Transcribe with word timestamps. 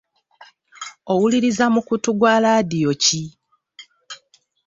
Owuliriza 1.11 1.65
mukutu 1.73 2.09
gwa 2.19 2.35
laadiyo 2.43 2.91
ki? 3.03 3.21